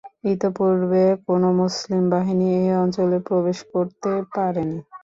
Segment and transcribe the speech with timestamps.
[0.25, 4.79] ইতঃপূর্বে কোনো মুসলিম বাহিনী এ অঞ্চলে প্রবেশ করতে পারে নি।